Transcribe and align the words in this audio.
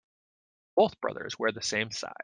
Both 0.75 0.99
brothers 0.99 1.37
wear 1.37 1.51
the 1.51 1.61
same 1.61 1.91
size. 1.91 2.13